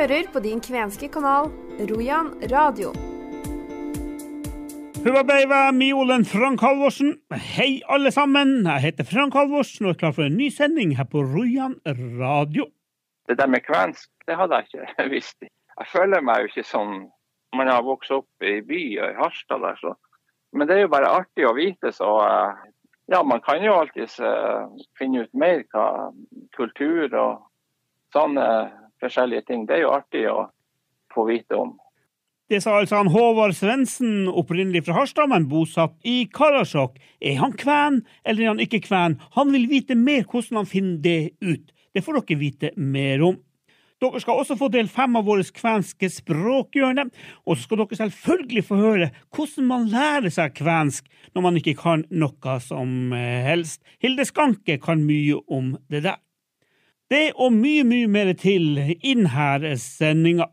[0.00, 1.50] hører på din kvenske kanal
[1.90, 2.92] Rojan radio.
[5.04, 7.18] Hurrabeiva, Miolen Frank Halvorsen.
[7.56, 8.64] Hei, alle sammen.
[8.64, 11.76] Jeg heter Frank Halvorsen og er klar for en ny sending her på Rojan
[12.22, 12.64] radio.
[13.28, 15.36] Det der med kvensk, det hadde jeg ikke visst.
[15.76, 16.94] Jeg føler meg jo ikke sånn
[17.56, 19.94] Man har vokst opp i by og i Harstad der, så
[20.56, 22.68] Men det er jo bare artig å vite, så eh,
[23.12, 26.12] Ja, man kan jo alltids uh, finne ut mer hva
[26.56, 27.40] kultur og
[28.14, 28.46] sånne
[29.02, 29.66] forskjellige ting.
[29.68, 30.40] Det er jo artig å
[31.14, 31.76] få vite om.
[32.50, 36.96] Det sa altså han Håvard Svendsen, opprinnelig fra Harstad, men bosatt i Karasjok.
[37.22, 39.20] Er han kven, eller er han ikke kven?
[39.36, 41.70] Han vil vite mer hvordan han finner det ut.
[41.94, 43.38] Det får dere vite mer om.
[44.00, 47.04] Dere skal også få del fem av våre kvenske språkhjørne,
[47.44, 51.76] og så skal dere selvfølgelig få høre hvordan man lærer seg kvensk når man ikke
[51.78, 53.84] kan noe som helst.
[54.02, 56.18] Hilde Skanke kan mye om det der.
[57.10, 60.46] Det og mye, mye mer til inn her sendinga.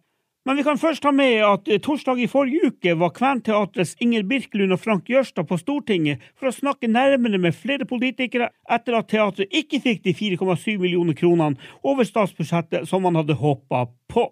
[0.47, 4.73] Men vi kan først ta med at torsdag i forrige uke var Kventeatrets Inger Birkelund
[4.73, 9.53] og Frank Jørstad på Stortinget for å snakke nærmere med flere politikere etter at teatret
[9.53, 14.29] ikke fikk de 4,7 millioner kronene over statsbudsjettet som man hadde håpa på.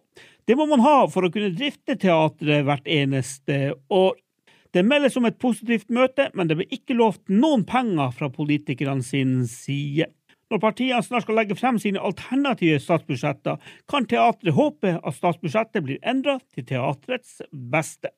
[0.47, 4.15] Det må man ha for å kunne drifte teatret hvert eneste år.
[4.73, 9.05] Det meldes om et positivt møte, men det ble ikke lovt noen penger fra politikerne
[9.05, 10.09] sin side.
[10.53, 13.57] Når partiene snart skal legge frem sine alternative statsbudsjetter,
[13.89, 18.13] kan teatret håpe at statsbudsjettet blir endra til teatrets beste.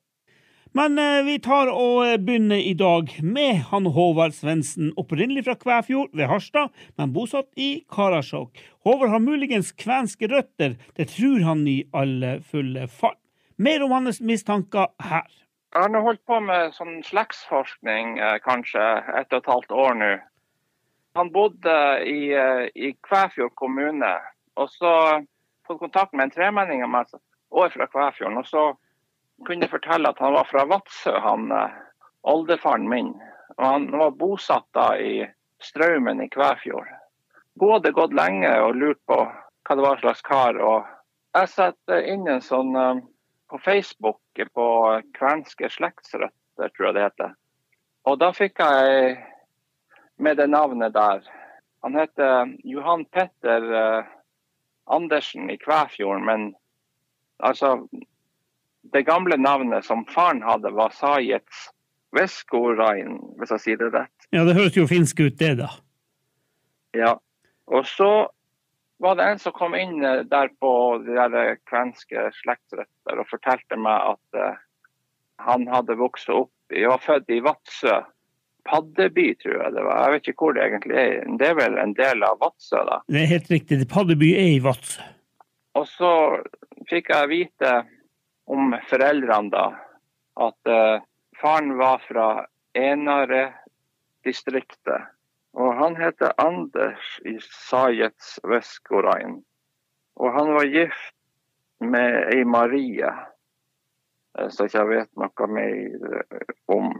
[0.76, 6.12] Men eh, vi tar og begynner i dag med han Håvard Svendsen, opprinnelig fra Kvæfjord
[6.12, 8.60] ved Harstad, men bosatt i Karasjok.
[8.84, 13.16] Håvard har muligens kvenske røtter, det tror han i alle fulle fall.
[13.56, 15.26] Mer om hans mistanker her.
[15.76, 18.84] Han har holdt på med sånn slektsforskning eh, kanskje
[19.18, 20.12] et og et halvt år nå.
[21.18, 21.74] Han bodde
[22.06, 22.30] i,
[22.74, 24.12] i Kvæfjord kommune.
[24.58, 24.92] Og så
[25.66, 27.10] fått kontakt med en tremenning av meg
[27.50, 28.38] år fra Kvæfjorden.
[28.38, 28.64] Og så
[29.46, 31.50] kunne jeg fortelle at han var fra Vadsø, han
[32.22, 33.10] oldefaren min.
[33.58, 35.26] Og han var bosatt da i
[35.62, 36.88] Straumen i Kvæfjord.
[37.58, 40.58] Hun hadde gått lenge og lurt på hva det var slags kar.
[40.62, 40.86] Og
[41.34, 42.74] jeg satte inn en sånn
[43.48, 44.22] på Facebook
[44.54, 44.68] på
[45.16, 47.34] kvenske slektsrøtter, tror jeg det heter.
[48.08, 49.18] Og da fikk jeg
[50.18, 51.22] med det navnet der.
[51.82, 54.04] Han heter Johan Petter uh,
[54.86, 56.54] Andersen i Kvæfjorden, men
[57.38, 57.88] altså
[58.92, 61.68] Det gamle navnet som faren hadde, var Sajets
[62.16, 64.28] Veskorain, hvis jeg sier det rett.
[64.32, 65.68] Ja, det høres jo finsk ut, det, da.
[66.96, 67.10] Ja.
[67.66, 68.30] Og så
[69.02, 70.72] var det en som kom inn der på
[71.04, 74.56] de der kvenske slektsrøtter og fortalte meg at
[75.44, 77.98] han hadde vokst opp Jeg var født i Vadsø
[78.68, 79.96] Paddeby, tror jeg det var.
[80.04, 81.14] Jeg vet ikke hvor det egentlig er.
[81.40, 82.96] Det er vel en del av Vadsø, da?
[83.08, 83.74] Det er helt riktig.
[83.92, 85.00] Paddeby er i Vadsø.
[85.78, 86.12] Og så
[86.90, 87.70] fikk jeg vite
[88.48, 89.66] om foreldrene, da,
[90.48, 90.96] at uh,
[91.40, 92.28] faren var fra
[92.78, 95.00] Enare-distriktet.
[95.58, 99.34] Og han heter Anders i Sajets Veskorain.
[100.18, 101.14] Og han var gift
[101.80, 103.10] med ei Marie,
[104.50, 106.22] så ikke jeg vet noe mer
[106.74, 106.90] om.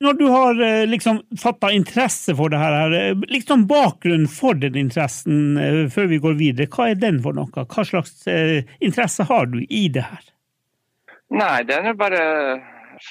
[0.00, 0.54] Når du har
[0.86, 2.92] liksom fatta interesse for det her,
[3.26, 5.58] liksom bakgrunnen for den interessen
[5.90, 7.50] før vi går videre, hva er den for noe?
[7.50, 10.28] Hva slags interesse har du i det her?
[11.34, 12.22] Nei, det er bare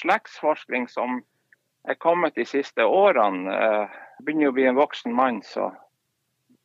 [0.00, 1.20] slektsforskning som
[1.88, 3.52] er kommet de siste årene.
[3.52, 5.68] Jeg begynner å bli en voksen mann, så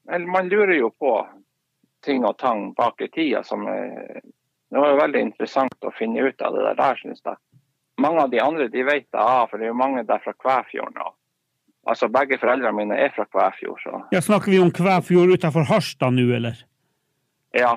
[0.07, 1.17] man lurer jo på
[2.03, 4.23] ting og tang bak i tida som er,
[4.71, 7.37] det var veldig interessant å finne ut av det der, syns jeg
[8.01, 10.33] mange av de andre de vet det, av, for det er jo mange der fra
[10.33, 11.15] Kvæfjorden.
[11.89, 13.81] Altså Begge foreldrene mine er fra Kvæfjord.
[13.83, 14.03] Så.
[14.15, 16.61] Ja, Snakker vi om Kvæfjord utenfor Harstad nå, eller?
[17.53, 17.75] Ja.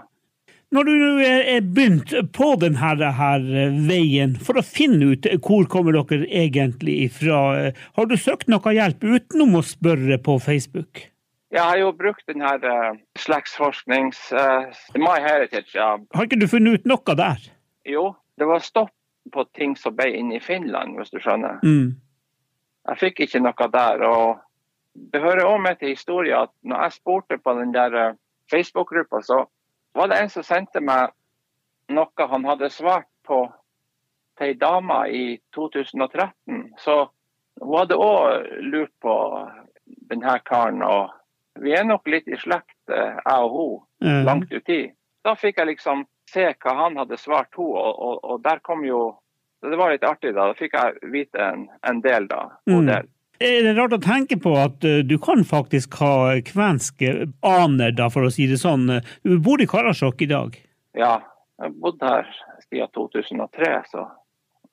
[0.74, 2.78] Når du nå er begynt på denne
[3.18, 3.42] her
[3.86, 7.42] veien for å finne ut hvor kommer dere egentlig ifra,
[7.98, 11.06] har du søkt noe hjelp utenom å spørre på Facebook?
[11.54, 14.18] Jeg har jo brukt denne uh, slektsforsknings...
[14.34, 14.66] Uh,
[14.98, 15.70] My Heritage.
[15.78, 15.94] Ja.
[16.14, 17.46] Har ikke du funnet ut noe der?
[17.86, 18.90] Jo, det var stopp
[19.32, 21.58] på ting som ble inne i Finland, hvis du skjønner.
[21.64, 21.96] Mm.
[22.88, 24.02] Jeg fikk ikke noe der.
[24.06, 24.38] og
[25.12, 28.14] Det hører òg med til historien at når jeg spurte på den der
[28.50, 29.44] Facebook-gruppa, så
[29.94, 31.10] var det en som sendte meg
[31.88, 33.52] noe han hadde svart på
[34.38, 36.74] til ei dame i 2013.
[36.78, 37.06] Så
[37.60, 39.14] hun hadde òg lurt på
[40.10, 40.82] denne karen.
[40.82, 41.10] og
[41.58, 44.24] Vi er nok litt i slekt, jeg og hun, Mm.
[44.26, 44.92] langt uti.
[45.24, 48.84] Da fikk jeg liksom se hva han hadde svart henne, og, og, og der kom
[48.86, 49.16] jo
[49.66, 50.50] Det var litt artig, da.
[50.50, 52.42] Da fikk jeg vite en, en del, da.
[52.68, 52.90] God Mm.
[52.90, 53.06] del.
[53.40, 58.06] Er det rart å tenke på at eh, du kan faktisk ha kvenske aner, da,
[58.12, 58.86] for å si det sånn.
[59.24, 60.54] Du bor i Karasjok i dag.
[60.96, 61.16] Ja.
[61.56, 62.28] Jeg har bodd her
[62.68, 64.06] siden 2003, så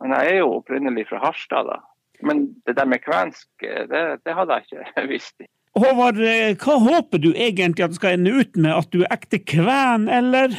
[0.04, 1.80] Men jeg er jo opprinnelig fra Harstad, da.
[2.22, 5.36] Men det der med kvensk, det, det hadde jeg ikke visst.
[5.80, 8.72] Håvard, eh, hva håper du egentlig at det skal ende ut med?
[8.76, 10.54] At du er ekte kven, eller?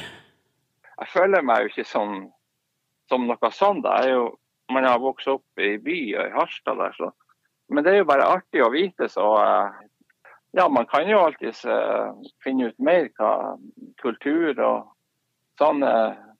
[1.00, 2.16] Jeg føler meg jo ikke som,
[3.10, 3.86] som noe sånt.
[3.86, 4.28] Jeg er jo,
[4.72, 7.12] man har vokst opp i by og i Harstad der, så
[7.72, 9.76] Men det er jo bare artig å vite, så eh,
[10.52, 12.12] ja, man kan jo alltids uh,
[12.44, 13.56] finne ut mer hva
[14.02, 14.90] kultur og
[15.58, 15.90] sånne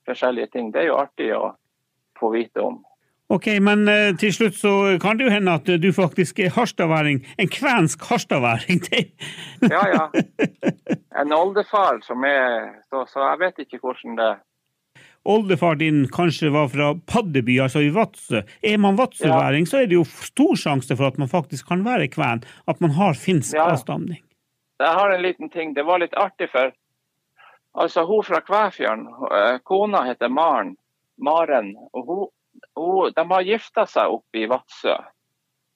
[0.07, 0.69] forskjellige ting.
[0.71, 1.55] Det er jo artig å
[2.21, 2.77] få vite om.
[3.33, 7.23] Ok, men uh, til slutt så kan det jo hende at du faktisk er harstadværing.
[7.41, 8.83] En kvensk harstadværing.
[9.75, 10.05] ja, ja.
[11.21, 14.35] En oldefar som er så, så, jeg vet ikke hvordan det
[15.25, 18.43] Oldefar din kanskje var fra Paddeby, altså i Vadsø.
[18.63, 19.71] Er man vadsøværing, ja.
[19.71, 22.45] så er det jo stor sjanse for at man faktisk kan være kven.
[22.69, 23.71] At man har finsk ja.
[23.73, 24.21] avstamning.
[24.79, 25.73] Jeg har en liten ting.
[25.77, 26.75] Det var litt artig, for
[27.73, 29.07] altså hun fra Kvæfjorden,
[29.39, 30.77] eh, kona heter Maren.
[31.17, 31.77] Maren.
[31.93, 32.29] og hun
[32.77, 34.97] hun, de har gifta seg oppe i Vadsø.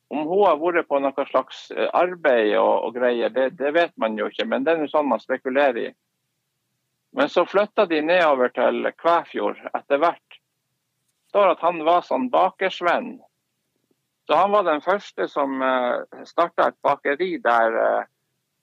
[0.09, 3.95] Om hun har vært på noe slags eh, arbeid og, og greier, det, det, vet
[4.00, 4.47] man jo ikke.
[4.49, 5.89] Men det er noe sånn man spekulerer i.
[7.17, 10.39] Men så flytta de nedover til Kvæfjord etter hvert.
[11.29, 13.19] Det står at han var sånn bakersvenn.
[14.29, 18.09] Så han var den første som eh, starta et bakeri der uh,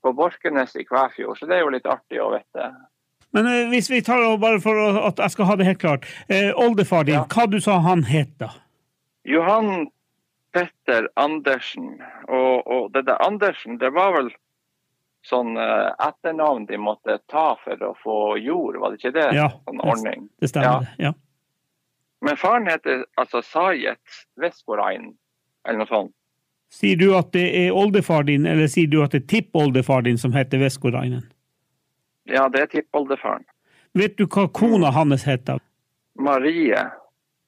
[0.06, 1.40] på Borkenes i Kvæfjord.
[1.40, 2.68] Så det er jo litt artig å vite.
[3.36, 4.80] Men eh, hvis vi tar bare for
[5.10, 6.08] at jeg skal ha det helt klart.
[6.32, 7.26] Eh, oldefar din, ja.
[7.28, 8.54] hva du sa han het da?
[9.28, 9.90] Johan
[10.56, 11.98] Petter Andersen.
[12.28, 14.32] Og, og, det der Andersen, det var vel
[15.28, 19.28] sånn eh, etternavn de måtte ta for å få jord, var det ikke det?
[19.36, 20.30] Ja, sånn ordning.
[20.40, 20.88] det stemmer.
[20.96, 21.12] Ja.
[21.12, 21.14] ja.
[22.24, 25.12] Men faren heter altså Sajet Veskorain,
[25.68, 26.16] eller noe sånt.
[26.72, 30.18] Sier du at det er oldefar din, eller sier du at det er tippoldefar din
[30.22, 31.28] som heter Veskorainen?
[32.30, 33.45] Ja, det er tippoldefaren.
[33.95, 35.62] Vet du hva kona hans heter?
[36.19, 36.81] Marie.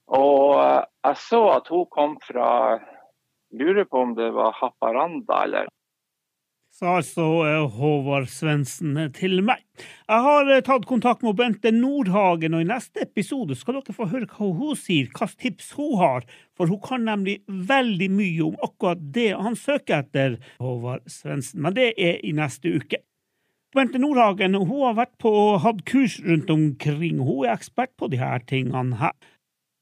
[0.08, 2.78] Og eh, jeg så at hun kom fra
[3.58, 5.68] Lurer på om det var Haparanda, eller
[6.78, 9.64] Sa altså eh, Håvard Svendsen til meg.
[10.06, 14.06] Jeg har eh, tatt kontakt med Bente Nordhagen, og i neste episode skal dere få
[14.12, 18.62] høre hva hun sier, hvilke tips hun har, for hun kan nemlig veldig mye om
[18.62, 21.64] akkurat det han søker etter, Håvard Svendsen.
[21.66, 23.02] Men det er i neste uke.
[23.76, 27.18] Bente Nordhagen hun har vært på og hatt kurs rundt omkring.
[27.20, 29.16] Hun er ekspert på her tingene her.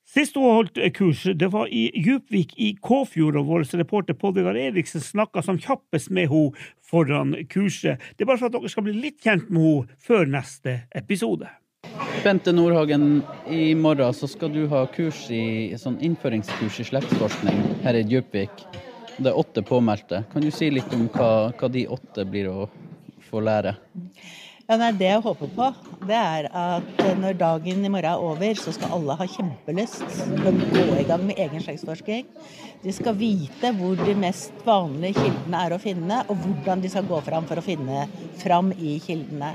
[0.10, 4.58] Sist hun holdt kurs, det var i Djupvik i Kåfjord, og vår reporter Pål Vegar
[4.58, 8.02] Eriksen snakka som kjappest med henne foran kurset.
[8.16, 11.50] Det er bare for at dere skal bli litt kjent med henne før neste episode.
[12.24, 17.98] Bente Nordhagen, i morgen så skal du ha kurs i, sånn innføringskurs i slektsforskning her
[17.98, 18.66] i Djupvik.
[19.18, 20.24] Det er åtte påmeldte.
[20.32, 22.66] Kan du si litt om hva, hva de åtte blir å
[23.30, 23.76] få lære?
[24.66, 25.66] Ja, nei, Det jeg håper på,
[26.10, 30.48] det er at når dagen i morgen er over, så skal alle ha kjempelyst til
[30.50, 32.26] å gå i gang med egen slektsforsking.
[32.82, 37.06] De skal vite hvor de mest vanlige kildene er å finne, og hvordan de skal
[37.06, 38.08] gå fram for å finne
[38.42, 39.54] fram i kildene.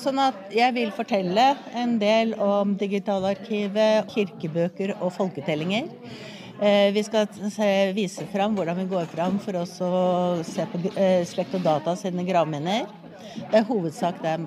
[0.00, 1.46] Sånn at jeg vil fortelle
[1.78, 5.86] en del om Digitalarkivet, kirkebøker og folketellinger.
[6.60, 7.24] Eh, vi skal
[7.96, 11.94] vise fram hvordan vi går fram for oss å se på eh, Slekt og Data
[11.96, 12.84] sine gravminner.
[13.38, 14.44] Det er hovedsak dem.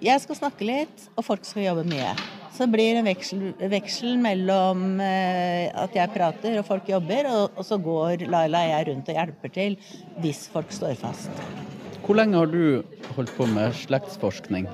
[0.00, 2.14] Jeg skal snakke litt, og folk skal jobbe mye.
[2.54, 7.60] Så det blir en veksel, veksel mellom eh, at jeg prater og folk jobber, og,
[7.60, 9.80] og så går Laila og jeg rundt og hjelper til
[10.24, 11.28] hvis folk står fast.
[12.06, 12.80] Hvor lenge har du
[13.18, 14.70] holdt på med slektsforskning?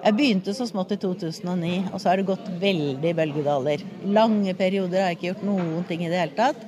[0.00, 3.82] Jeg begynte så smått i 2009, og så har det gått veldig bølgedaler.
[4.08, 6.62] Lange perioder har jeg ikke gjort noen ting i det hele tatt.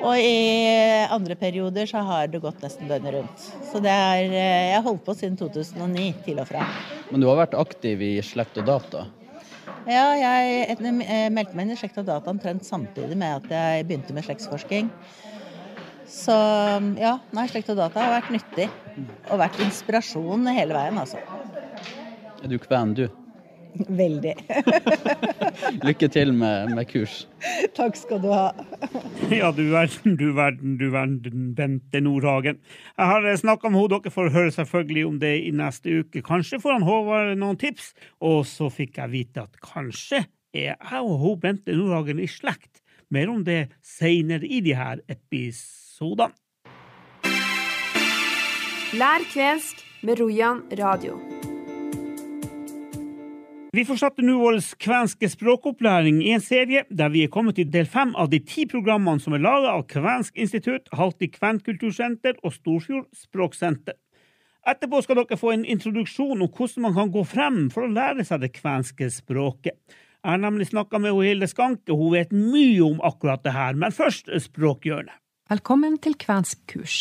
[0.00, 3.46] Og i andre perioder så har det gått nesten døgnet rundt.
[3.68, 6.66] Så det er eh, Jeg har holdt på siden 2009, til og fra.
[7.10, 9.06] Men du har vært aktiv i Slekt og Data?
[9.88, 13.88] Ja, jeg eh, meldte meg inn i Slekt og Data omtrent samtidig med at jeg
[13.88, 14.88] begynte med slektsforsking.
[16.10, 16.36] Så
[16.98, 18.68] ja, nei, Slekt og Data har vært nyttig.
[19.30, 21.20] Og vært inspirasjon hele veien, altså.
[22.40, 23.08] Er du kven, du?
[23.88, 24.32] Veldig.
[25.86, 27.26] Lykke til med, med, kurs.
[27.76, 28.48] Takk skal du ha.
[29.30, 32.58] ja, du verden, du verden, du verden, Bente Nordhagen.
[32.96, 36.24] Jeg har snakka med henne, dere får høre selvfølgelig om det i neste uke.
[36.26, 41.02] Kanskje får han Håvard noen tips, og så fikk jeg vite at kanskje er jeg
[41.04, 42.82] og hun Bente Nordhagen i slekt.
[43.10, 46.34] Mer om det seinere i de her episodene.
[48.90, 51.29] Lær kvensk med Rojan radio.
[53.70, 57.86] Vi fortsetter nå vår kvenske språkopplæring i en serie der vi er kommet til del
[57.86, 63.06] fem av de ti programmene som er laga av Kvensk institutt, Halti kvenkultursenter og Storfjord
[63.14, 63.94] språksenter.
[64.66, 68.26] Etterpå skal dere få en introduksjon om hvordan man kan gå frem for å lære
[68.26, 69.78] seg det kvenske språket.
[70.18, 73.94] Jeg har nemlig snakka med Hilde Skanke, hun vet mye om akkurat det her, men
[73.94, 75.14] først språkhjørnet.
[75.50, 76.98] Velkommen til kvensk kurs.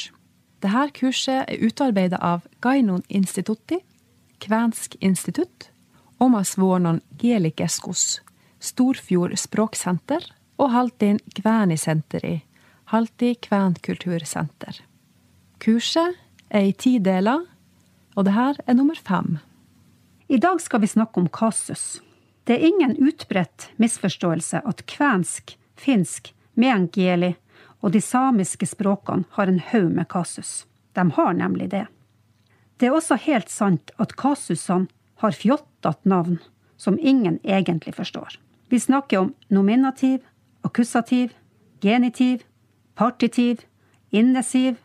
[0.61, 3.81] Dette kurset er utarbeidet av Gainon Institutti,
[4.39, 5.71] Kvensk institutt,
[6.19, 6.57] Omas
[7.17, 8.21] kielikeskus,
[8.59, 10.25] Storfjord språksenter
[10.59, 12.41] og Haltin Kvænisenteri,
[12.91, 14.81] Halti kvenkultursenter.
[15.63, 16.17] Kurset
[16.49, 17.45] er i ti deler,
[18.17, 19.37] og det her er nummer fem.
[20.27, 22.01] I dag skal vi snakke om kasus.
[22.43, 27.35] Det er ingen utbredt misforståelse at kvensk, finsk, meänkieli
[27.79, 30.65] og de samiske språkene har en haug med kasus.
[30.91, 31.87] De har nemlig det.
[32.77, 36.37] Det er også helt sant at kasusene har fjottete navn
[36.79, 38.39] som ingen egentlig forstår.
[38.69, 40.21] Vi snakker om nominativ,
[40.61, 41.33] akkusativ,
[41.81, 42.43] genitiv,
[42.95, 43.65] partitiv,
[44.09, 44.75] innesiv,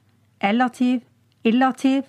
[0.40, 1.00] elativ,
[1.42, 2.02] illativ,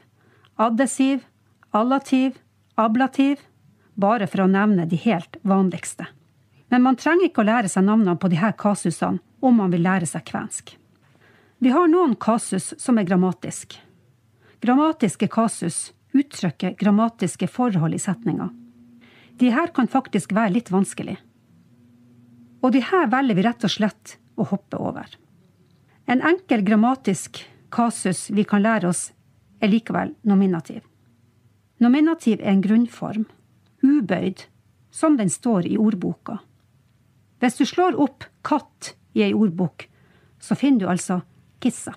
[0.56, 1.26] adesiv,
[1.72, 2.40] allativ,
[2.76, 3.40] ablativ,
[3.94, 6.08] bare for å nevne de helt vanligste.
[6.70, 10.10] Men man trenger ikke å lære seg navnene på disse kasusene om man vil lære
[10.10, 10.74] seg kvensk.
[11.62, 13.78] Vi har noen kasus som er grammatisk.
[14.66, 18.50] Grammatiske kasus uttrykker grammatiske forhold i setninga.
[19.40, 21.18] De her kan faktisk være litt vanskelig.
[22.64, 25.10] Og de her velger vi rett og slett å hoppe over.
[26.08, 27.44] En enkel grammatisk
[27.74, 29.10] kasus vi kan lære oss,
[29.60, 30.84] er likevel nominativ.
[31.84, 33.26] Nominativ er en grunnform,
[33.84, 34.46] ubøyd,
[34.92, 36.40] som den står i ordboka.
[37.44, 39.90] Hvis du slår opp katt i ei ordbok,
[40.40, 41.20] så finner du altså
[41.60, 41.96] kissa.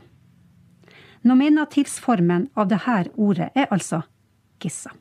[1.28, 4.00] Nominativsformen av dette ordet er altså
[4.62, 4.94] gissa.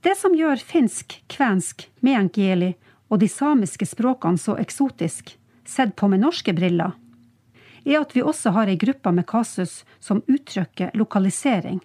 [0.00, 2.74] Det som gjør finsk, kvensk, meänkieli
[3.10, 5.32] og de samiske språkene så eksotisk,
[5.66, 6.92] sett på med norske briller,
[7.82, 11.80] er at vi også har ei gruppe med kasus som uttrykker lokalisering.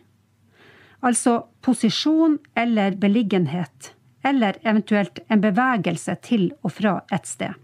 [1.01, 7.57] Altså posisjon eller beliggenhet, eller eventuelt en bevegelse til og fra et sted.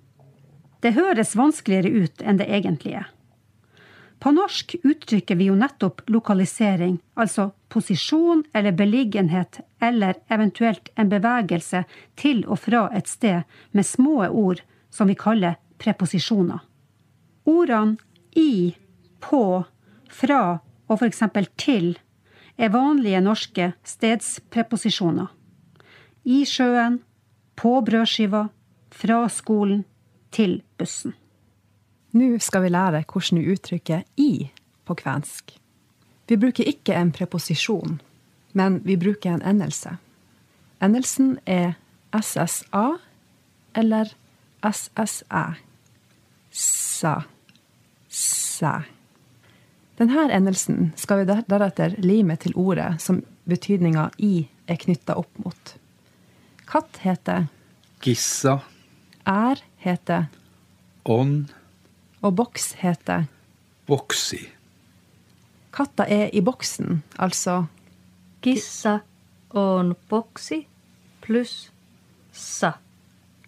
[0.81, 3.13] Det høres vanskeligere ut enn det egentlig er.
[4.19, 11.83] På norsk uttrykker vi jo nettopp lokalisering, altså posisjon eller beliggenhet eller eventuelt en bevegelse
[12.17, 13.45] til og fra et sted
[13.77, 16.63] med små ord som vi kaller preposisjoner.
[17.45, 17.97] Ordene
[18.35, 18.73] i,
[19.21, 19.63] på,
[20.09, 20.41] fra
[20.87, 21.23] og f.eks.
[21.57, 21.93] til
[22.57, 25.27] er vanlige norske stedspreposisjoner.
[26.25, 26.99] I sjøen,
[27.55, 28.47] på brødskiva,
[28.91, 29.85] fra skolen,
[30.31, 31.13] til bussen.
[32.17, 34.49] Nå skal vi lære hvordan vi uttrykker i
[34.87, 35.53] på kvensk.
[36.27, 37.99] Vi bruker ikke en preposisjon,
[38.57, 39.97] men vi bruker en endelse.
[40.83, 41.75] Endelsen er
[42.15, 42.97] SSA
[43.75, 44.13] eller
[44.63, 45.43] SSæ.
[46.51, 47.15] Sa.
[48.09, 48.71] Sæ.
[49.97, 55.73] Denne endelsen skal vi deretter lime til ordet som betydninga i er knytta opp mot.
[56.67, 57.47] Katt heter
[58.03, 58.59] Gissa,
[59.25, 60.27] Er heter
[61.05, 61.49] ånd,
[62.21, 63.23] Og boks heter
[63.85, 64.49] boksi.
[65.71, 67.65] Katta er i boksen, altså
[68.41, 68.99] Kissa
[69.49, 70.67] on boksi
[71.21, 71.71] pluss
[72.31, 72.71] sa.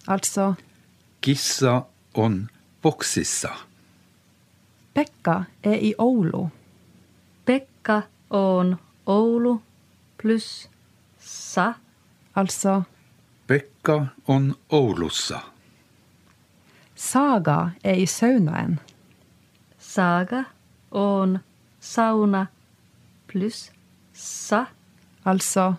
[0.08, 0.54] Altså
[1.22, 1.82] Gissa
[2.14, 2.50] on
[2.82, 3.50] boksissa.
[4.94, 6.48] Pekka er i Oulu.
[7.46, 9.58] Pekka on Oulu
[10.18, 10.70] pluss
[11.20, 11.74] sa.
[12.36, 12.82] Altså
[13.48, 15.40] Pekka on Oulussa.
[17.00, 18.80] Saga er i saunaen.
[19.80, 20.44] Saga
[20.92, 21.38] on
[21.80, 22.48] sauna
[23.32, 23.70] pluss
[24.14, 24.66] sa.
[25.24, 25.76] Altså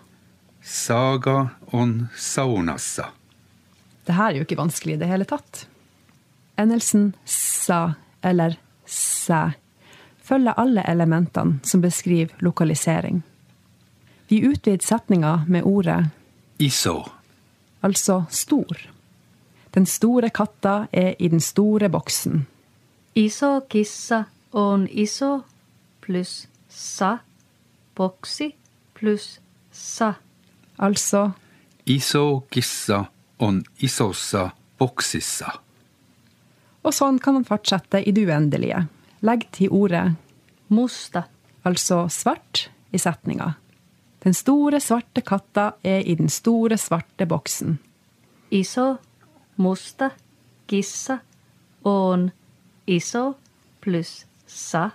[0.61, 3.11] Saga on saunassa.
[4.05, 5.65] Det her er jo ikke vanskelig i det hele tatt.
[6.57, 7.93] Endelsen sa
[8.25, 9.51] eller sæ
[10.31, 13.21] følger alle elementene som beskriver lokalisering.
[14.29, 16.09] Vi utvider setninga med ordet
[16.59, 17.03] Iso.
[17.83, 18.77] altså stor.
[19.71, 22.45] Den store katta er i den store boksen.
[23.15, 25.43] Iso kissa on iso
[26.01, 27.17] pluss sa.
[27.95, 28.51] Boksi
[28.93, 29.39] pluss
[29.71, 30.13] sa.
[30.77, 31.31] Altså
[31.85, 33.05] Iso kissa
[33.39, 34.49] on isossa
[34.79, 35.51] boksissa.
[36.81, 38.85] Og sånn kan man fortsette i det uendelige.
[39.21, 40.11] Legg til ordet
[40.69, 41.23] Musta.
[41.63, 43.53] altså svart i setninga.
[44.23, 47.79] Den store, svarte katta er i den store, svarte boksen.
[48.51, 48.97] Iso
[49.61, 50.11] musta
[50.67, 51.19] kissa
[51.83, 52.31] on
[52.87, 53.37] iso
[53.81, 54.89] plus sa.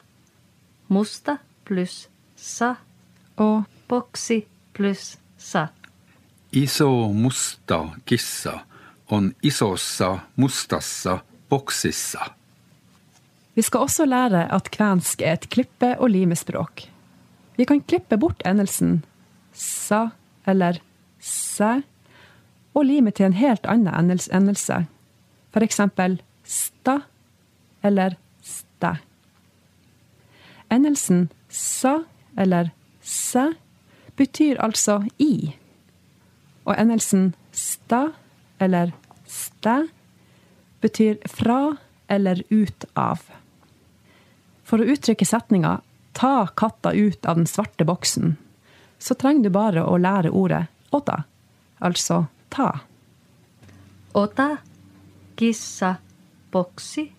[0.89, 2.75] Musta plus sa.
[3.37, 5.69] Og Boksi plus sa.
[6.53, 8.59] Iso musta gissa
[9.11, 11.19] on isossa mustassa
[11.49, 12.33] boksissa.
[13.55, 16.83] vi skal også lære at kvensk er et klippe- og limespråk.
[17.57, 19.05] Vi kan klippe bort endelsen
[19.53, 20.09] sa
[20.47, 20.79] eller
[21.21, 21.81] sæ,
[22.77, 24.83] og limet til en helt annen endelse.
[25.53, 27.01] For eksempel sta
[27.83, 28.97] eller stæ.
[30.71, 32.03] Endelsen sa
[32.37, 33.49] eller sæ
[34.17, 35.55] betyr altså i.
[36.67, 38.11] Og endelsen sta
[38.61, 38.93] eller
[39.27, 39.87] stæ
[40.81, 41.77] betyr fra
[42.09, 43.23] eller ut av.
[44.67, 45.81] For å uttrykke setninga
[46.13, 48.37] 'ta katta ut av den svarte boksen',
[48.99, 51.25] så trenger du bare å lære ordet 'åta',
[51.81, 52.79] altså ta.
[54.15, 54.57] Ota
[55.37, 55.95] kissa
[56.53, 57.13] boksi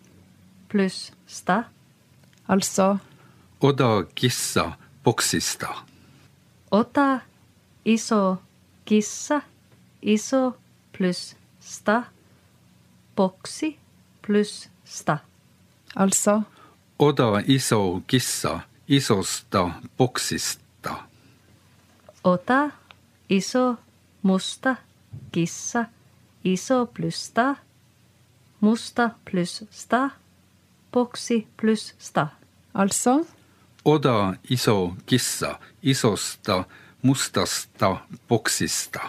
[0.71, 1.63] pluss sta.
[2.47, 2.97] Altså
[3.61, 4.71] Oda kissa
[5.03, 5.67] boksista.
[6.71, 7.19] Ota
[7.85, 8.41] iso
[8.85, 9.41] kissa
[10.01, 10.57] iso
[10.97, 12.03] pluss sta.
[13.15, 13.79] Boksi
[14.27, 15.17] pluss sta.
[15.95, 16.41] Altså
[16.99, 20.95] Oda iso kissa isosta boksista.
[22.23, 22.71] Ota
[23.29, 23.75] iso
[24.21, 24.75] musta
[25.31, 25.85] kissa
[26.43, 27.55] iso pluss sta.
[28.59, 30.09] Musta pluss sta.
[30.91, 32.27] Boksi pluss sta.
[32.73, 33.23] Altså
[33.87, 36.63] Oda iso kissa isosta
[37.01, 37.97] mustasta
[38.27, 38.99] boksista.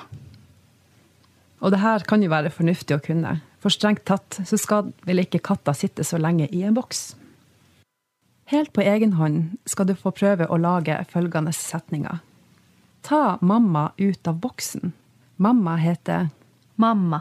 [1.60, 5.24] Og det her kan jo være fornuftig å kunne, for strengt tatt så skal vel
[5.24, 7.16] ikke katta sitte så lenge i en boks.
[8.52, 12.22] Helt på egen hånd skal du få prøve å lage følgende setninger.
[13.02, 14.94] Ta mamma ut av boksen.
[15.40, 16.28] Mamma heter
[16.76, 17.20] Mamma.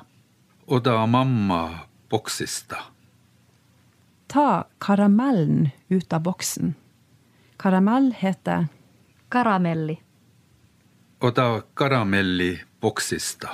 [0.65, 2.77] Og da mamma boksista.
[4.27, 6.73] Ta karamellen ut av boksen.
[7.57, 8.67] Karamell heter
[9.29, 9.99] Karamelli.
[11.19, 13.49] Og da karamelli boksista.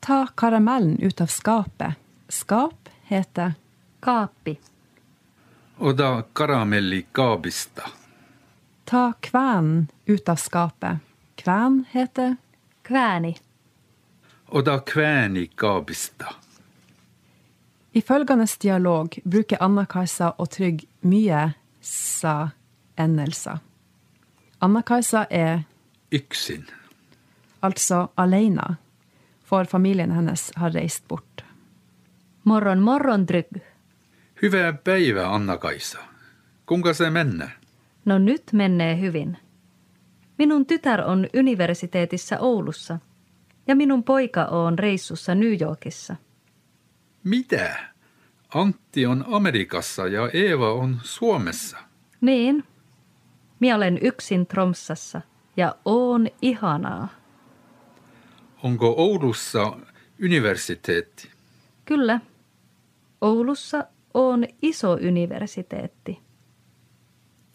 [0.00, 1.96] Ta karamellen ut av skapet.
[2.28, 3.52] Skap heter
[4.00, 4.58] Kapi.
[5.78, 7.88] Og da karamelli kabista.
[8.84, 10.98] Ta kvenen ut av skapet.
[11.34, 12.36] Kven heter
[12.86, 13.34] Kvääni.
[14.64, 16.34] da kvæni gabista.
[17.94, 23.56] I følgende dialog bruker Anna-Kajsa og Trygg mye sa-endelser.
[24.60, 25.58] Anna-Kajsa er
[26.12, 26.64] Yksin.
[27.62, 28.76] altså alene,
[29.44, 31.44] for familien hennes har reist bort.
[32.44, 33.56] Morron morron Trygg.
[34.42, 35.98] Hyvää päivää, Anna-Kaisa.
[36.66, 37.50] Kuinka se menne?
[38.04, 39.36] No nyt menee hyvin.
[40.38, 42.98] Minun tytär on universiteetissä Oulussa
[43.66, 46.16] ja minun poika on reissussa New Yorkissa.
[47.24, 47.76] Mitä?
[48.54, 51.78] Antti on Amerikassa ja Eeva on Suomessa.
[52.20, 52.64] Niin.
[53.60, 55.20] Minä olen yksin Tromsassa
[55.56, 57.08] ja oon ihanaa.
[58.62, 59.78] Onko Oulussa
[60.24, 61.30] universiteetti?
[61.84, 62.20] Kyllä.
[63.20, 66.25] Oulussa on iso universiteetti.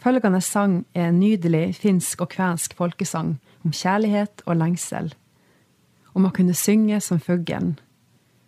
[0.02, 3.36] Følgende sang er en nydelig finsk og kvensk folkesang
[3.66, 5.14] om kjærlighet og lengsel.
[6.14, 7.76] Om å kunne synge som fuglen.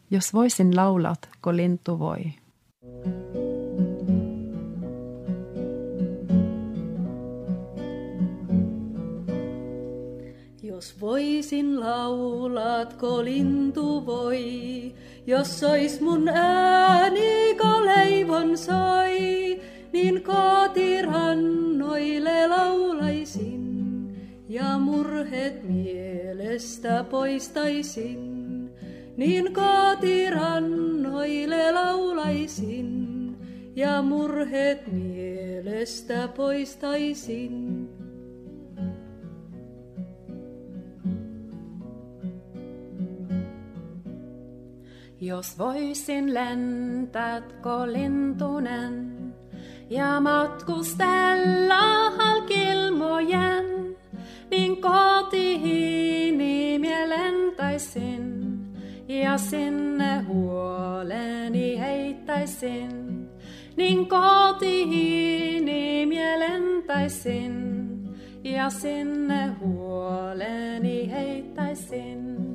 [0.09, 2.33] Jos voisin laulat kolintu voi.
[10.83, 14.93] Jos voisin laulatko lintu voi,
[15.27, 19.42] jos sois mun ääni leivon soi,
[20.03, 23.63] niin kotirannoille laulaisin
[24.49, 28.19] ja murhet mielestä poistaisin.
[29.17, 33.37] Niin kotirannoille laulaisin
[33.75, 37.89] ja murhet mielestä poistaisin.
[45.21, 49.12] Jos voisin lentätkö lintunen
[49.89, 53.97] ja matkustella halkilmojen,
[54.51, 58.43] niin kotiini mie lentäisin
[59.07, 63.29] ja sinne huoleni heittäisin.
[63.75, 67.53] Niin kotiini mie lentäisin
[68.43, 72.52] ja sinne huoleni heittäisin.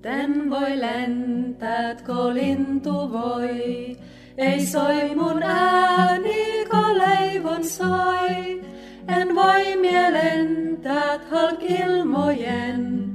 [0.00, 3.96] Muuten voi lentätkö lintu voi,
[4.36, 8.62] ei soi mun ääni, leivon soi.
[9.08, 13.10] En voi mielentät halkilmojen,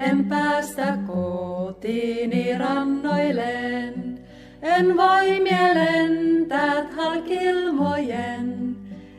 [0.00, 4.18] en päästä kotiini rannoilleen.
[4.62, 8.76] En voi mielentät halkilmojen,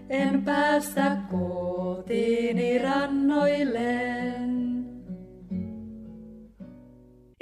[0.10, 2.75] en päästä kotiini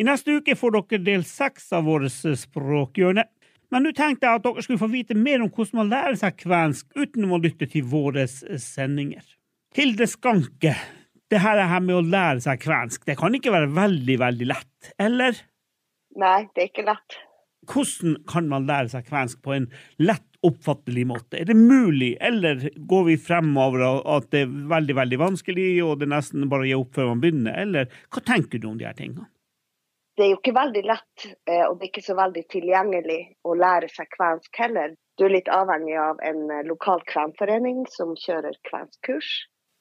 [0.04, 3.24] I neste uke får dere del seks av vårt språkhjørne.
[3.72, 6.36] Men nå tenkte jeg at dere skulle få vite mer om hvordan man lærer seg
[6.42, 9.24] kvensk uten å lytte til våre sendinger.
[9.78, 10.74] Hilde Skanke,
[11.32, 14.92] det her, her med å lære seg kvensk, det kan ikke være veldig, veldig lett,
[15.02, 15.40] eller?
[16.20, 17.20] Nei, det er ikke lett.
[17.72, 19.70] Hvordan kan man lære seg kvensk på en
[20.04, 21.40] lett oppfattelig måte?
[21.40, 26.12] Er det mulig, eller går vi fremover at det er veldig, veldig vanskelig, og det
[26.12, 28.92] er nesten bare å gi opp før man begynner, eller hva tenker du om de
[28.92, 29.32] her tingene?
[30.14, 33.56] Det er jo ikke veldig lett, eh, og det er ikke så veldig tilgjengelig å
[33.58, 34.94] lære seg kvensk heller.
[35.18, 39.32] Du er litt avhengig av en eh, lokal kvenforening som kjører kvenskkurs,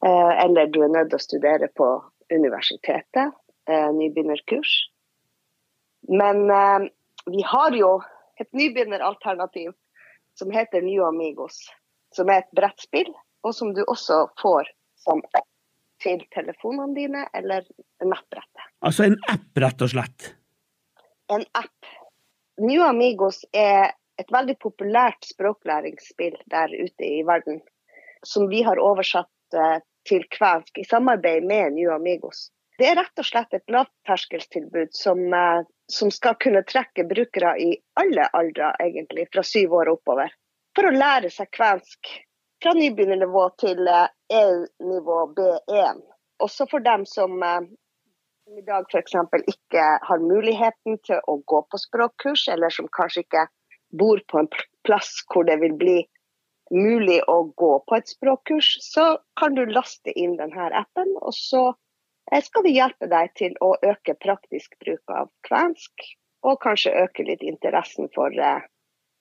[0.06, 1.92] eh, eller du er nødt til å studere på
[2.32, 3.36] universitetet,
[3.68, 4.70] nybegynnerkurs.
[6.10, 6.40] Men
[7.30, 7.90] vi har jo
[8.40, 9.70] et nybegynneralternativ
[10.40, 11.60] som heter New Amigos.
[12.16, 13.12] Som er et brettspill,
[13.44, 14.72] og som du også får
[15.04, 15.51] som app
[16.02, 17.66] til telefonene dine eller
[18.02, 18.68] nettbrettet.
[18.84, 20.32] Altså en app, rett og slett?
[21.32, 21.90] En app.
[22.60, 27.62] New Amigos er et veldig populært språklæringsspill der ute i verden.
[28.26, 32.50] Som vi har oversatt eh, til kvensk i samarbeid med New Amigos.
[32.78, 37.76] Det er rett og slett et lavterskeltilbud som eh, som skal kunne trekke brukere i
[38.00, 40.32] alle aldre, egentlig, fra syv år oppover.
[40.76, 42.12] For å lære seg kvensk
[42.62, 43.88] fra nybegynnernivå til
[44.38, 46.02] EU-nivå eh, B1.
[46.42, 47.60] Også for dem som eh,
[48.58, 49.14] i dag f.eks.
[49.54, 53.46] ikke har muligheten til å gå på språkkurs, eller som kanskje ikke
[53.98, 54.50] bor på en
[54.86, 56.00] plass hvor det vil bli
[56.72, 61.70] mulig å gå på et språkkurs, så kan du laste inn denne appen, og så
[62.40, 66.06] skal vi hjelpe deg til å øke praktisk bruk av kvensk,
[66.42, 68.64] og kanskje øke litt interessen for, eh,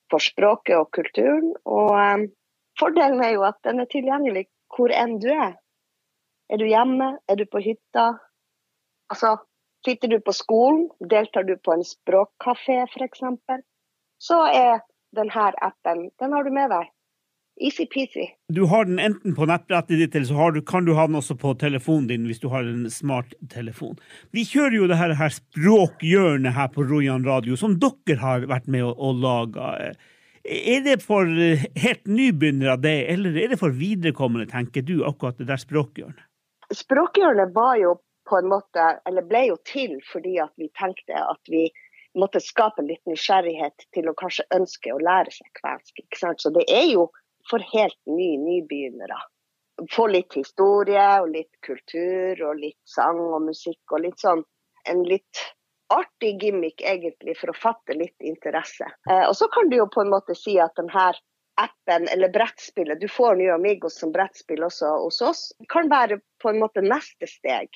[0.09, 1.51] for språket og kulturen.
[1.65, 2.25] Og um,
[2.79, 5.55] fordelen er jo at den er tilgjengelig hvor enn du er.
[6.51, 7.15] Er du hjemme?
[7.27, 8.07] Er du på hytta?
[9.11, 9.37] Altså,
[9.85, 10.87] sitter du på skolen?
[10.99, 13.23] Deltar du på en språkkafé f.eks.?
[14.21, 14.81] Så er
[15.15, 16.89] denne appen den har du med deg.
[17.61, 18.31] Easy-peasy.
[18.49, 21.35] Du har den enten på nettbrettet ditt, eller så du, kan du ha den også
[21.37, 23.99] på telefonen din hvis du har en smarttelefon.
[24.33, 28.71] Vi kjører jo det her, her språkhjørnet her på Rojan radio, som dere har vært
[28.71, 29.93] med å, å lage.
[30.43, 35.37] Er det for eh, helt nybegynnere, det, eller er det for viderekommende, tenker du, akkurat
[35.37, 36.23] det der språkhjørnet?
[36.73, 37.97] Språkhjørnet var jo
[38.29, 41.67] på en måte, eller ble jo til fordi at vi tenkte at vi
[42.17, 46.01] måtte skape litt nysgjerrighet til å kanskje ønske å lære seg kvensk.
[46.41, 47.07] Så det er jo
[47.49, 49.19] for helt nye nybegynnere.
[49.91, 54.43] Få litt historie og litt kultur og litt sang og musikk og litt sånn
[54.89, 55.45] en litt
[55.93, 58.87] artig gimmick egentlig for å fatte litt interesse.
[59.09, 61.11] Eh, og så kan du jo på en måte si at denne
[61.61, 66.49] appen eller brettspillet, du får Nye Amigos som brettspill også hos oss, kan være på
[66.49, 67.69] en måte neste steg.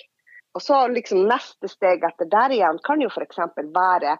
[0.56, 3.41] Og så liksom neste steg etter der igjen kan jo f.eks.
[3.75, 4.15] være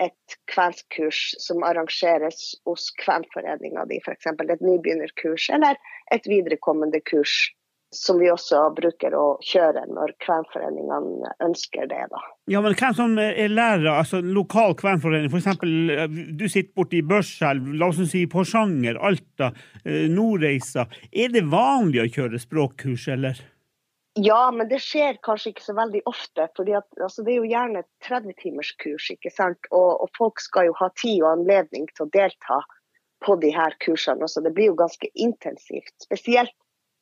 [0.00, 4.28] et kvenskurs som arrangeres hos kvenforeninga di, f.eks.
[4.28, 5.80] et nybegynnerkurs eller
[6.12, 7.50] et viderekommende kurs
[7.90, 12.04] som vi også bruker å kjøre når kvenforeningene ønsker det.
[12.12, 12.22] da.
[12.50, 15.58] Ja, men Hvem som er lærere, altså lokal kvenforening, f.eks.
[16.38, 19.50] du sitter borte i Børselv, la oss si Porsanger, Alta,
[19.84, 20.86] eh, Nordreisa.
[21.10, 23.42] Er det vanlig å kjøre språkkurs, eller?
[24.18, 26.48] Ja, men det skjer kanskje ikke så veldig ofte.
[26.56, 29.70] fordi at, altså, Det er jo gjerne 30-timerskurs, ikke sant?
[29.70, 32.62] Og, og, folk skal jo ha tid og anledning til å delta
[33.24, 34.28] på de her kursene.
[34.28, 35.94] Så det blir jo ganske intensivt.
[36.02, 36.54] Spesielt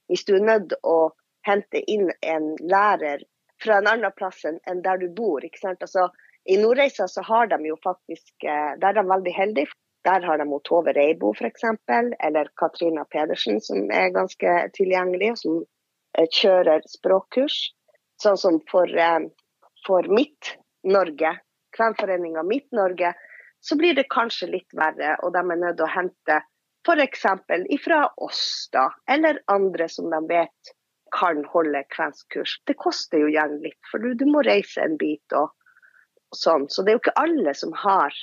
[0.08, 1.10] hvis du er nødt å
[1.46, 3.24] hente inn en lærer
[3.62, 5.44] fra en annen plass enn der du bor.
[5.44, 5.82] ikke sant?
[5.82, 6.08] Altså,
[6.44, 9.74] I Nordreisa så har de jo faktisk eh, Der er de veldig heldige.
[10.06, 15.34] Der har de Tove Reibo f.eks., eller Katrina Pedersen, som er ganske tilgjengelig.
[15.42, 15.64] som
[16.18, 17.58] Eh, kjører språkkurs.
[18.22, 19.28] Sånn som for, eh,
[19.86, 21.38] for Midt-Norge,
[21.76, 23.14] Kvenforeninga Midt-Norge,
[23.60, 26.42] så blir det kanskje litt verre, og de er nødt til å hente
[26.88, 27.24] f.eks.
[27.68, 30.74] ifra oss, da, eller andre som de vet
[31.18, 32.58] kan holde kvenskurs.
[32.66, 35.52] Det koster jo gjerne litt, for du, du må reise en bit og,
[36.28, 36.68] og, sånn.
[36.68, 38.16] Så det er jo ikke alle som har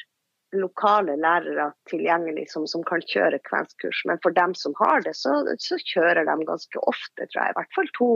[0.55, 4.03] lokale lærere tilgjengelig som, som kan kjøre kvenskurs.
[4.07, 7.51] Men for dem som har det, så, så, kjører de ganske ofte, tror jeg.
[7.51, 8.09] I hvert fall to,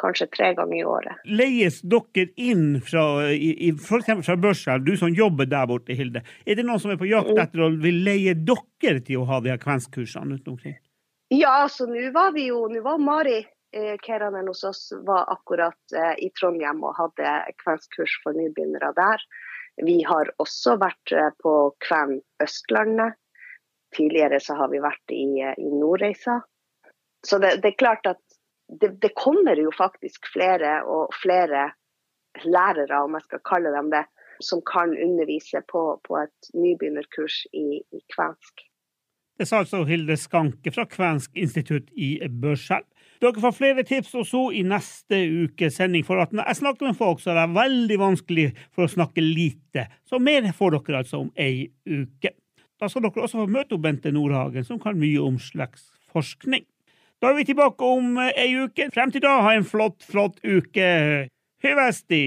[0.00, 1.24] kanskje tre ganger i året.
[1.24, 4.12] Leies dere inn fra f.eks.
[4.26, 6.22] fra børsa, du som jobber der borte, Hilde.
[6.44, 7.42] Er det noen som er på jakt mm.
[7.44, 10.78] etter å vil leie dere til å ha de her kvenskkursene rundt omkring?
[11.34, 15.96] Ja, så nå var vi jo Nå var Mari eh, Keranen hos oss var akkurat
[15.96, 19.24] eh, i Trondheim og hadde kvenskurs for nybegynnere der.
[19.84, 21.54] Vi har også vært eh, på
[21.84, 23.18] Kven Østlandet.
[23.96, 26.40] Tidligere så har vi vært i, eh, i Nordreisa.
[27.26, 28.22] Så det, det, er klart at
[28.68, 31.70] det, det, kommer jo faktisk flere og flere
[32.44, 34.04] lærere, om jeg skal kalle dem det,
[34.44, 38.66] som kan undervise på, på et nybegynnerkurs i, i kvensk.
[39.36, 42.86] Det sa altså Hilde Skanke fra Kvensk institutt i Børselv.
[43.20, 46.98] Dere får flere tips også i neste ukes sending, for at når jeg snakker med
[46.98, 49.86] folk, så er det veldig vanskelig for å snakke lite.
[50.08, 52.32] Så mer får dere altså om ei uke.
[52.80, 56.66] Da skal dere også få møte Bente Nordhagen, som kan mye om slektsforskning.
[57.22, 58.90] Da er vi tilbake om ei uke.
[58.94, 60.90] Frem til da, ha en flott, flott uke.
[61.64, 62.24] Hyvesti!